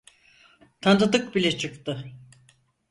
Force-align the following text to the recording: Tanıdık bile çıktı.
Tanıdık 0.81 1.35
bile 1.35 1.57
çıktı. 1.57 2.11